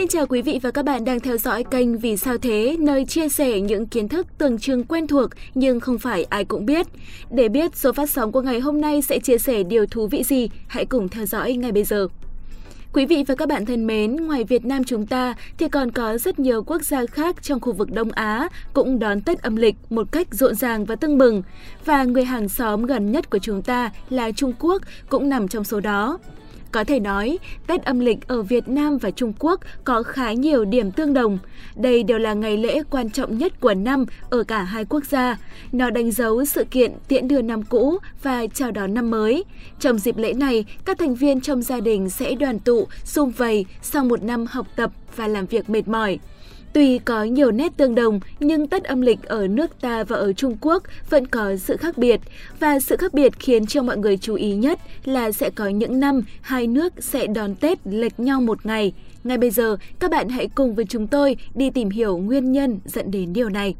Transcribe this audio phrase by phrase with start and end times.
[0.00, 3.04] Xin chào quý vị và các bạn đang theo dõi kênh Vì sao thế, nơi
[3.04, 6.86] chia sẻ những kiến thức tưởng chừng quen thuộc nhưng không phải ai cũng biết.
[7.30, 10.22] Để biết số phát sóng của ngày hôm nay sẽ chia sẻ điều thú vị
[10.22, 12.08] gì, hãy cùng theo dõi ngay bây giờ.
[12.92, 16.18] Quý vị và các bạn thân mến, ngoài Việt Nam chúng ta thì còn có
[16.18, 19.76] rất nhiều quốc gia khác trong khu vực Đông Á cũng đón Tết âm lịch
[19.90, 21.42] một cách rộn ràng và tưng bừng.
[21.84, 25.64] Và người hàng xóm gần nhất của chúng ta là Trung Quốc cũng nằm trong
[25.64, 26.18] số đó.
[26.72, 30.64] Có thể nói, Tết âm lịch ở Việt Nam và Trung Quốc có khá nhiều
[30.64, 31.38] điểm tương đồng.
[31.76, 35.38] Đây đều là ngày lễ quan trọng nhất của năm ở cả hai quốc gia.
[35.72, 39.44] Nó đánh dấu sự kiện tiễn đưa năm cũ và chào đón năm mới.
[39.80, 43.66] Trong dịp lễ này, các thành viên trong gia đình sẽ đoàn tụ, sum vầy
[43.82, 46.18] sau một năm học tập và làm việc mệt mỏi.
[46.72, 50.32] Tuy có nhiều nét tương đồng, nhưng Tết âm lịch ở nước ta và ở
[50.32, 52.20] Trung Quốc vẫn có sự khác biệt.
[52.60, 56.00] Và sự khác biệt khiến cho mọi người chú ý nhất là sẽ có những
[56.00, 58.92] năm hai nước sẽ đón Tết lệch nhau một ngày.
[59.24, 62.80] Ngay bây giờ, các bạn hãy cùng với chúng tôi đi tìm hiểu nguyên nhân
[62.84, 63.74] dẫn đến điều này.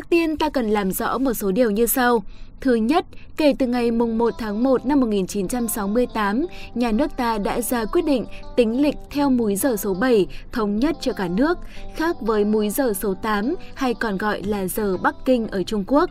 [0.00, 2.22] Trước tiên ta cần làm rõ một số điều như sau.
[2.60, 3.06] Thứ nhất,
[3.36, 8.04] kể từ ngày mùng 1 tháng 1 năm 1968, nhà nước ta đã ra quyết
[8.04, 11.58] định tính lịch theo múi giờ số 7 thống nhất cho cả nước,
[11.94, 15.84] khác với múi giờ số 8 hay còn gọi là giờ Bắc Kinh ở Trung
[15.86, 16.10] Quốc.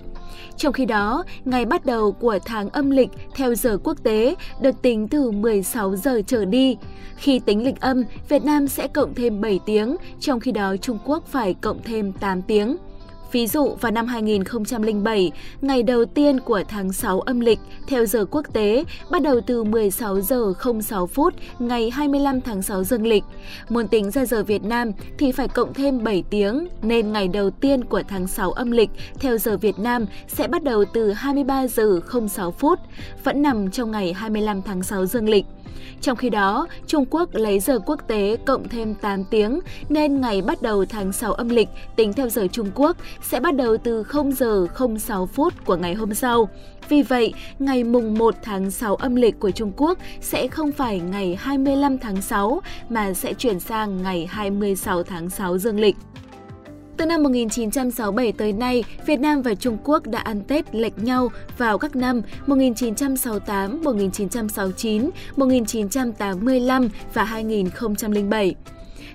[0.58, 4.82] Trong khi đó, ngày bắt đầu của tháng âm lịch theo giờ quốc tế được
[4.82, 6.78] tính từ 16 giờ trở đi.
[7.17, 11.00] Khi tính lịch âm, Việt Nam sẽ cộng thêm 7 tiếng, trong khi đó Trung
[11.06, 12.78] Quốc phải cộng thêm 8 tiếng.
[13.32, 18.26] Ví dụ vào năm 2007, ngày đầu tiên của tháng 6 âm lịch theo giờ
[18.32, 23.24] quốc tế bắt đầu từ 16 giờ 06 phút ngày 25 tháng 6 dương lịch.
[23.70, 27.50] Muốn tính ra giờ Việt Nam thì phải cộng thêm 7 tiếng nên ngày đầu
[27.50, 31.68] tiên của tháng 6 âm lịch theo giờ Việt Nam sẽ bắt đầu từ 23
[31.68, 32.80] giờ 06 phút,
[33.24, 35.45] vẫn nằm trong ngày 25 tháng 6 dương lịch.
[36.02, 40.42] Trong khi đó, Trung Quốc lấy giờ quốc tế cộng thêm 8 tiếng nên ngày
[40.42, 44.04] bắt đầu tháng 6 âm lịch tính theo giờ Trung Quốc sẽ bắt đầu từ
[44.04, 44.68] 0 giờ
[45.00, 46.50] 06 phút của ngày hôm sau.
[46.90, 51.00] Vì vậy, ngày mùng 1 tháng 6 âm lịch của Trung Quốc sẽ không phải
[51.00, 55.96] ngày 25 tháng 6 mà sẽ chuyển sang ngày 26 tháng 6 dương lịch.
[57.00, 61.30] Từ năm 1967 tới nay, Việt Nam và Trung Quốc đã ăn Tết lệch nhau
[61.58, 68.56] vào các năm 1968, 1969, 1985 và 2007.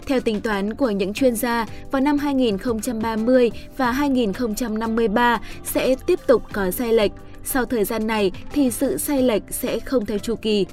[0.06, 6.42] Theo tính toán của những chuyên gia, vào năm 2030 và 2053 sẽ tiếp tục
[6.52, 7.12] có sai lệch.
[7.44, 10.66] Sau thời gian này thì sự sai lệch sẽ không theo chu kỳ.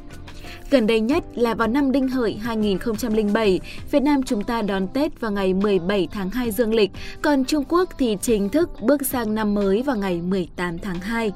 [0.69, 3.59] Gần đây nhất là vào năm Đinh Hợi 2007,
[3.92, 7.63] Việt Nam chúng ta đón Tết vào ngày 17 tháng 2 dương lịch, còn Trung
[7.69, 11.31] Quốc thì chính thức bước sang năm mới vào ngày 18 tháng 2.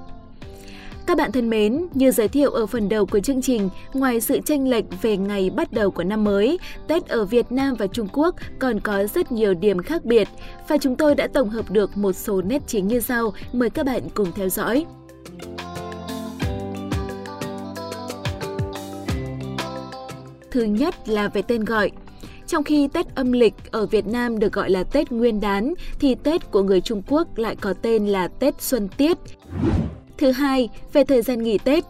[1.07, 4.39] Các bạn thân mến, như giới thiệu ở phần đầu của chương trình, ngoài sự
[4.45, 8.07] tranh lệch về ngày bắt đầu của năm mới, Tết ở Việt Nam và Trung
[8.13, 10.27] Quốc còn có rất nhiều điểm khác biệt
[10.67, 13.85] và chúng tôi đã tổng hợp được một số nét chính như sau, mời các
[13.85, 14.85] bạn cùng theo dõi.
[20.51, 21.91] Thứ nhất là về tên gọi.
[22.47, 26.15] Trong khi Tết âm lịch ở Việt Nam được gọi là Tết Nguyên đán, thì
[26.15, 29.17] Tết của người Trung Quốc lại có tên là Tết Xuân Tiết.
[30.17, 31.83] Thứ hai, về thời gian nghỉ Tết.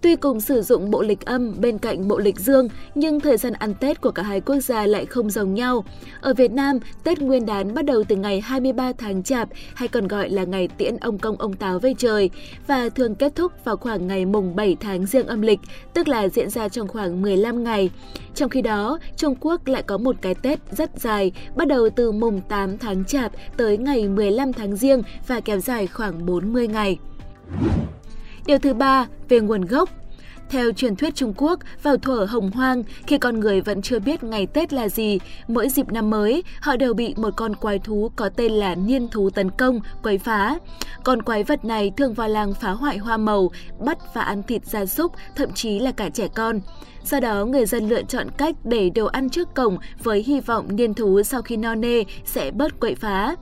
[0.00, 3.52] Tuy cùng sử dụng bộ lịch âm bên cạnh bộ lịch dương, nhưng thời gian
[3.52, 5.84] ăn Tết của cả hai quốc gia lại không giống nhau.
[6.20, 10.08] Ở Việt Nam, Tết Nguyên đán bắt đầu từ ngày 23 tháng Chạp, hay còn
[10.08, 12.30] gọi là ngày tiễn ông công ông táo về trời,
[12.66, 15.60] và thường kết thúc vào khoảng ngày mùng 7 tháng riêng âm lịch,
[15.94, 17.90] tức là diễn ra trong khoảng 15 ngày.
[18.34, 22.12] Trong khi đó, Trung Quốc lại có một cái Tết rất dài, bắt đầu từ
[22.12, 26.98] mùng 8 tháng Chạp tới ngày 15 tháng riêng và kéo dài khoảng 40 ngày.
[28.46, 29.90] Điều thứ ba, về nguồn gốc.
[30.50, 34.24] Theo truyền thuyết Trung Quốc, vào thuở hồng hoang, khi con người vẫn chưa biết
[34.24, 35.18] ngày Tết là gì,
[35.48, 39.08] mỗi dịp năm mới, họ đều bị một con quái thú có tên là niên
[39.08, 40.58] thú tấn công, quấy phá.
[41.04, 44.66] Con quái vật này thường vào làng phá hoại hoa màu, bắt và ăn thịt
[44.66, 46.60] gia súc, thậm chí là cả trẻ con.
[47.04, 50.76] Do đó, người dân lựa chọn cách để đồ ăn trước cổng với hy vọng
[50.76, 53.34] niên thú sau khi no nê sẽ bớt quậy phá.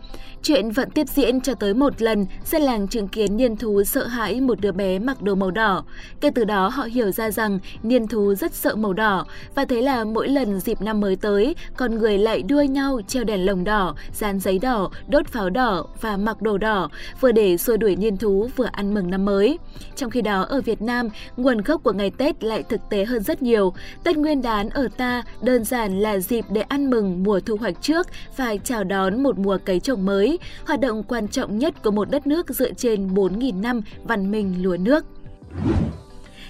[0.44, 4.06] Chuyện vẫn tiếp diễn cho tới một lần, dân làng chứng kiến niên thú sợ
[4.06, 5.85] hãi một đứa bé mặc đồ màu đỏ.
[6.20, 9.82] Kể từ đó họ hiểu ra rằng niên thú rất sợ màu đỏ và thế
[9.82, 13.64] là mỗi lần dịp năm mới tới, con người lại đua nhau treo đèn lồng
[13.64, 17.96] đỏ, dán giấy đỏ, đốt pháo đỏ và mặc đồ đỏ, vừa để xua đuổi
[17.96, 19.58] niên thú vừa ăn mừng năm mới.
[19.96, 23.23] Trong khi đó ở Việt Nam, nguồn gốc của ngày Tết lại thực tế hơn
[23.23, 23.73] rất nhiều.
[24.05, 27.82] Tết Nguyên đán ở ta đơn giản là dịp để ăn mừng mùa thu hoạch
[27.82, 28.06] trước
[28.37, 30.33] và chào đón một mùa cấy trồng mới
[30.66, 34.62] hoạt động quan trọng nhất của một đất nước dựa trên 4.000 năm văn minh
[34.62, 35.04] lúa nước.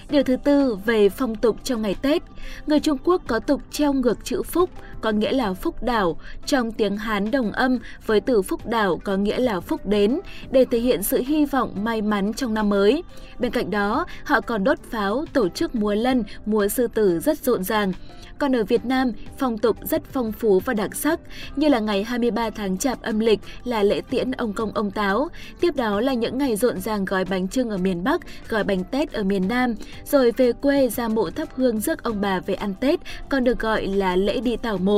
[0.09, 2.23] Điều thứ tư về phong tục trong ngày Tết.
[2.67, 4.69] Người Trung Quốc có tục treo ngược chữ phúc,
[5.05, 9.17] có nghĩa là phúc đảo, trong tiếng Hán đồng âm với từ phúc đảo có
[9.17, 10.19] nghĩa là phúc đến,
[10.51, 13.03] để thể hiện sự hy vọng may mắn trong năm mới.
[13.39, 17.37] Bên cạnh đó, họ còn đốt pháo, tổ chức múa lân, múa sư tử rất
[17.37, 17.91] rộn ràng.
[18.37, 21.19] Còn ở Việt Nam, phong tục rất phong phú và đặc sắc,
[21.55, 25.27] như là ngày 23 tháng Chạp âm lịch là lễ tiễn ông công ông táo,
[25.59, 28.83] tiếp đó là những ngày rộn ràng gói bánh trưng ở miền Bắc, gói bánh
[28.83, 29.75] Tết ở miền Nam,
[30.05, 32.99] rồi về quê ra mộ thắp hương rước ông bà về ăn Tết,
[33.29, 34.94] còn được gọi là lễ đi tảo mộ.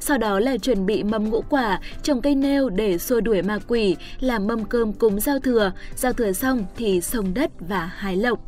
[0.00, 3.58] Sau đó là chuẩn bị mâm ngũ quả, trồng cây nêu để xua đuổi ma
[3.68, 8.16] quỷ, làm mâm cơm cúng giao thừa, giao thừa xong thì sông đất và hái
[8.16, 8.38] lộc.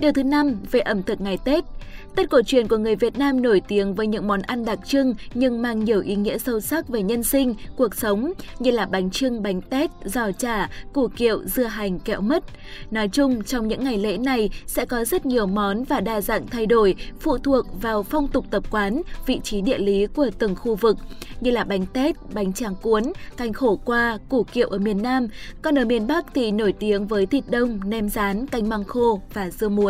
[0.00, 1.64] Điều thứ năm về ẩm thực ngày Tết–
[2.16, 5.14] Tết cổ truyền của người Việt Nam nổi tiếng với những món ăn đặc trưng
[5.34, 9.10] nhưng mang nhiều ý nghĩa sâu sắc về nhân sinh, cuộc sống như là bánh
[9.10, 12.44] trưng, bánh tét, giò chả, củ kiệu, dưa hành, kẹo mứt.
[12.90, 16.46] Nói chung, trong những ngày lễ này sẽ có rất nhiều món và đa dạng
[16.46, 20.56] thay đổi phụ thuộc vào phong tục tập quán, vị trí địa lý của từng
[20.56, 20.96] khu vực
[21.40, 23.02] như là bánh tét, bánh tràng cuốn,
[23.36, 25.28] canh khổ qua, củ kiệu ở miền Nam.
[25.62, 29.20] Còn ở miền Bắc thì nổi tiếng với thịt đông, nem rán, canh măng khô
[29.34, 29.89] và dưa muối.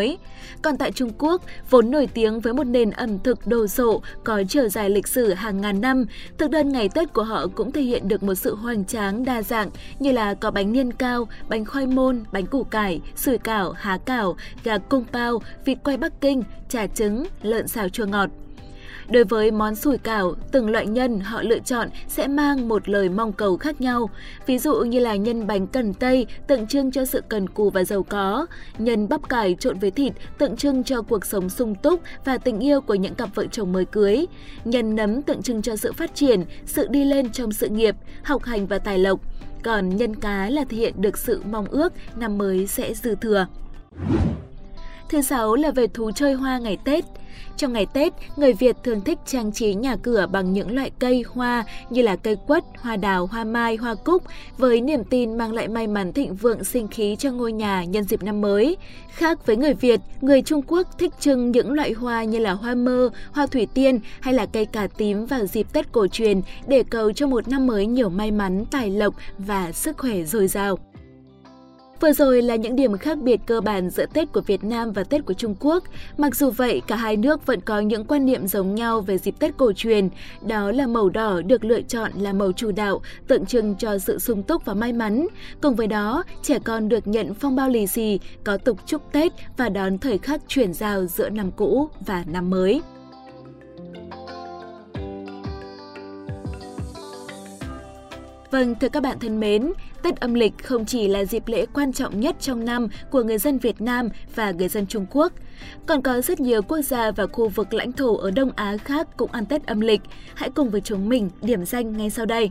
[0.62, 4.42] Còn tại Trung Quốc, vốn nổi tiếng với một nền ẩm thực đồ sộ có
[4.48, 6.04] chiều dài lịch sử hàng ngàn năm,
[6.38, 9.42] thực đơn ngày Tết của họ cũng thể hiện được một sự hoành tráng đa
[9.42, 13.72] dạng như là có bánh niên cao, bánh khoai môn, bánh củ cải, sủi cảo,
[13.72, 18.30] há cảo, gà cung bao, vịt quay Bắc Kinh, trà trứng, lợn xào chua ngọt.
[19.10, 23.08] Đối với món sủi cảo, từng loại nhân họ lựa chọn sẽ mang một lời
[23.08, 24.10] mong cầu khác nhau.
[24.46, 27.84] Ví dụ như là nhân bánh cần tây tượng trưng cho sự cần cù và
[27.84, 28.46] giàu có,
[28.78, 32.58] nhân bắp cải trộn với thịt tượng trưng cho cuộc sống sung túc và tình
[32.58, 34.26] yêu của những cặp vợ chồng mới cưới,
[34.64, 38.42] nhân nấm tượng trưng cho sự phát triển, sự đi lên trong sự nghiệp, học
[38.44, 39.20] hành và tài lộc.
[39.62, 43.46] Còn nhân cá là thể hiện được sự mong ước năm mới sẽ dư thừa.
[45.10, 47.04] Thứ sáu là về thú chơi hoa ngày Tết.
[47.56, 51.24] Trong ngày Tết, người Việt thường thích trang trí nhà cửa bằng những loại cây,
[51.28, 54.22] hoa như là cây quất, hoa đào, hoa mai, hoa cúc
[54.58, 58.04] với niềm tin mang lại may mắn thịnh vượng sinh khí cho ngôi nhà nhân
[58.04, 58.76] dịp năm mới.
[59.10, 62.74] Khác với người Việt, người Trung Quốc thích trưng những loại hoa như là hoa
[62.74, 66.82] mơ, hoa thủy tiên hay là cây cà tím vào dịp Tết cổ truyền để
[66.82, 70.78] cầu cho một năm mới nhiều may mắn, tài lộc và sức khỏe dồi dào.
[72.00, 75.04] Vừa rồi là những điểm khác biệt cơ bản giữa Tết của Việt Nam và
[75.04, 75.84] Tết của Trung Quốc.
[76.18, 79.34] Mặc dù vậy, cả hai nước vẫn có những quan niệm giống nhau về dịp
[79.38, 80.08] Tết cổ truyền.
[80.46, 84.18] Đó là màu đỏ được lựa chọn là màu chủ đạo, tượng trưng cho sự
[84.18, 85.26] sung túc và may mắn.
[85.62, 89.32] Cùng với đó, trẻ con được nhận phong bao lì xì, có tục chúc Tết
[89.56, 92.82] và đón thời khắc chuyển giao giữa năm cũ và năm mới.
[98.50, 101.92] Vâng, thưa các bạn thân mến, Tết âm lịch không chỉ là dịp lễ quan
[101.92, 105.32] trọng nhất trong năm của người dân Việt Nam và người dân Trung Quốc,
[105.86, 109.08] còn có rất nhiều quốc gia và khu vực lãnh thổ ở Đông Á khác
[109.16, 110.00] cũng ăn Tết âm lịch.
[110.34, 112.50] Hãy cùng với chúng mình điểm danh ngay sau đây.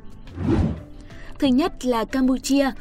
[1.40, 2.72] Thứ nhất là Campuchia.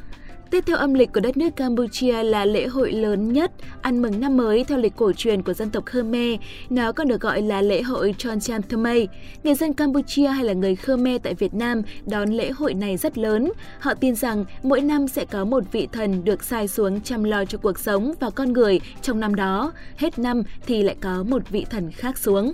[0.50, 3.52] Tết theo âm lịch của đất nước Campuchia là lễ hội lớn nhất,
[3.82, 6.40] ăn mừng năm mới theo lịch cổ truyền của dân tộc Khmer.
[6.70, 9.08] Nó còn được gọi là lễ hội Choncham Thomay.
[9.44, 13.18] Người dân Campuchia hay là người Khmer tại Việt Nam đón lễ hội này rất
[13.18, 13.52] lớn.
[13.80, 17.44] Họ tin rằng mỗi năm sẽ có một vị thần được sai xuống chăm lo
[17.44, 19.72] cho cuộc sống và con người trong năm đó.
[19.96, 22.52] Hết năm thì lại có một vị thần khác xuống.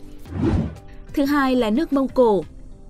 [1.15, 2.45] Thứ hai là nước Mông Cổ.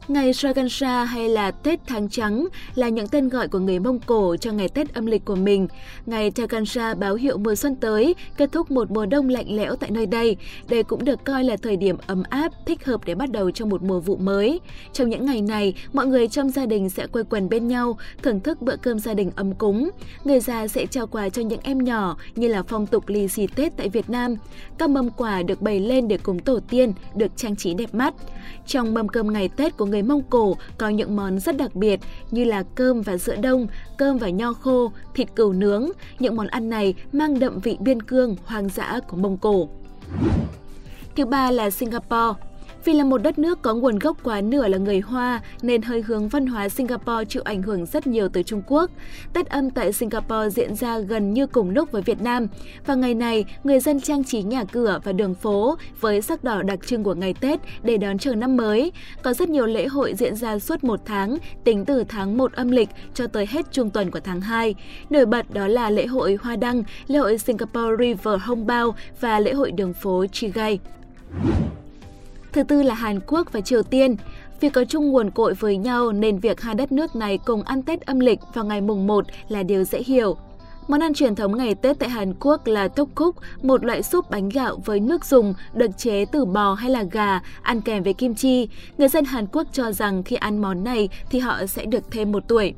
[0.09, 4.37] Ngày Sragansha hay là Tết Tháng Trắng là những tên gọi của người Mông Cổ
[4.37, 5.69] cho ngày Tết âm lịch của mình.
[6.07, 9.91] Ngày Sagansha báo hiệu mùa xuân tới, kết thúc một mùa đông lạnh lẽo tại
[9.91, 10.37] nơi đây.
[10.69, 13.67] Đây cũng được coi là thời điểm ấm áp, thích hợp để bắt đầu cho
[13.67, 14.61] một mùa vụ mới.
[14.93, 18.41] Trong những ngày này, mọi người trong gia đình sẽ quây quần bên nhau, thưởng
[18.41, 19.91] thức bữa cơm gia đình ấm cúng.
[20.25, 23.47] Người già sẽ trao quà cho những em nhỏ như là phong tục lì xì
[23.47, 24.35] Tết tại Việt Nam.
[24.79, 28.15] Các mâm quà được bày lên để cúng tổ tiên, được trang trí đẹp mắt.
[28.67, 31.75] Trong mâm cơm ngày Tết của người người Mông Cổ có những món rất đặc
[31.75, 35.89] biệt như là cơm và sữa đông, cơm và nho khô, thịt cừu nướng.
[36.19, 39.69] Những món ăn này mang đậm vị biên cương, hoang dã của Mông Cổ.
[41.17, 42.41] Thứ ba là Singapore.
[42.85, 46.03] Vì là một đất nước có nguồn gốc quá nửa là người Hoa nên hơi
[46.03, 48.91] hướng văn hóa Singapore chịu ảnh hưởng rất nhiều từ Trung Quốc.
[49.33, 52.47] Tết âm tại Singapore diễn ra gần như cùng lúc với Việt Nam.
[52.87, 56.63] Và ngày này, người dân trang trí nhà cửa và đường phố với sắc đỏ
[56.63, 58.93] đặc trưng của ngày Tết để đón chờ năm mới.
[59.23, 62.71] Có rất nhiều lễ hội diễn ra suốt một tháng, tính từ tháng 1 âm
[62.71, 64.75] lịch cho tới hết trung tuần của tháng 2.
[65.11, 69.41] Nổi bật đó là lễ hội Hoa Đăng, lễ hội Singapore River Hong Bao và
[69.41, 70.79] lễ hội đường phố Chigai.
[72.55, 74.17] Thứ tư là Hàn Quốc và Triều Tiên.
[74.61, 77.83] Vì có chung nguồn cội với nhau nên việc hai đất nước này cùng ăn
[77.83, 80.37] Tết âm lịch vào ngày mùng 1 là điều dễ hiểu.
[80.89, 84.49] Món ăn truyền thống ngày Tết tại Hàn Quốc là tteokguk, một loại súp bánh
[84.49, 88.35] gạo với nước dùng được chế từ bò hay là gà, ăn kèm với kim
[88.35, 88.69] chi.
[88.99, 92.33] Người dân Hàn Quốc cho rằng khi ăn món này thì họ sẽ được thêm
[92.33, 92.75] một tuổi.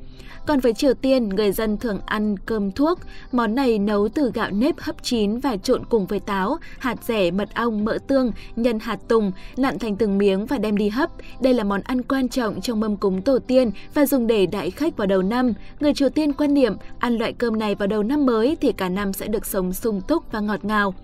[0.47, 2.99] Còn với Triều Tiên, người dân thường ăn cơm thuốc.
[3.33, 7.31] Món này nấu từ gạo nếp hấp chín và trộn cùng với táo, hạt rẻ,
[7.31, 11.11] mật ong, mỡ tương, nhân hạt tùng, nặn thành từng miếng và đem đi hấp.
[11.41, 14.71] Đây là món ăn quan trọng trong mâm cúng tổ tiên và dùng để đại
[14.71, 15.53] khách vào đầu năm.
[15.81, 18.73] Người Triều Tiên quan niệm ăn loại cơm này vào đầu đầu năm mới thì
[18.73, 20.95] cả năm sẽ được sống sung túc và ngọt ngào.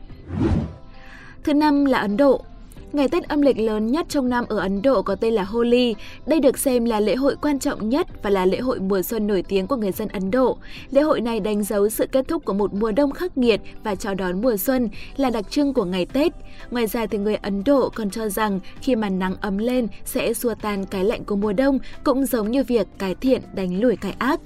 [1.45, 2.45] Thứ năm là Ấn Độ.
[2.93, 5.95] Ngày Tết âm lịch lớn nhất trong năm ở Ấn Độ có tên là Holi.
[6.27, 9.27] Đây được xem là lễ hội quan trọng nhất và là lễ hội mùa xuân
[9.27, 10.59] nổi tiếng của người dân Ấn Độ.
[10.91, 13.95] Lễ hội này đánh dấu sự kết thúc của một mùa đông khắc nghiệt và
[13.95, 16.33] chào đón mùa xuân là đặc trưng của ngày Tết.
[16.71, 20.35] Ngoài ra thì người Ấn Độ còn cho rằng khi mà nắng ấm lên sẽ
[20.35, 23.97] xua tan cái lạnh của mùa đông, cũng giống như việc cải thiện đánh lùi
[23.97, 24.41] cái ác.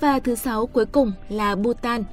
[0.00, 2.04] Và thứ sáu cuối cùng là Bhutan.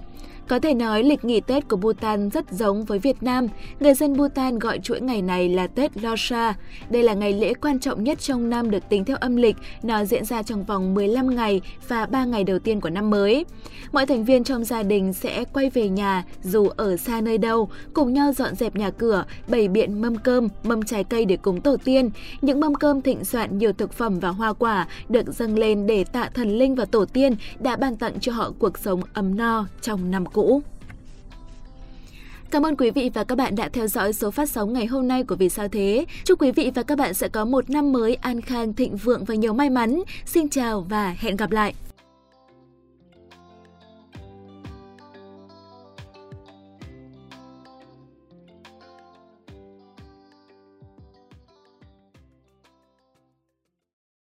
[0.48, 3.48] Có thể nói lịch nghỉ Tết của Bhutan rất giống với Việt Nam.
[3.80, 6.54] Người dân Bhutan gọi chuỗi ngày này là Tết Losha.
[6.90, 9.56] Đây là ngày lễ quan trọng nhất trong năm được tính theo âm lịch.
[9.84, 13.46] Nó diễn ra trong vòng 15 ngày và 3 ngày đầu tiên của năm mới.
[13.92, 17.70] Mọi thành viên trong gia đình sẽ quay về nhà dù ở xa nơi đâu,
[17.94, 21.62] cùng nhau dọn dẹp nhà cửa, bày biện mâm cơm, mâm trái cây để cúng
[21.62, 22.10] tổ tiên.
[22.42, 26.04] Những mâm cơm thịnh soạn nhiều thực phẩm và hoa quả được dâng lên để
[26.04, 29.66] tạ thần linh và tổ tiên đã ban tặng cho họ cuộc sống ấm no
[29.82, 30.62] trong năm cũ.
[32.52, 35.08] Cảm ơn quý vị và các bạn đã theo dõi số phát sóng ngày hôm
[35.08, 36.06] nay của Vì sao thế.
[36.24, 39.26] Chúc quý vị và các bạn sẽ có một năm mới an khang, thịnh vượng
[39.26, 40.04] và nhiều may mắn.
[40.26, 41.74] Xin chào và hẹn gặp lại.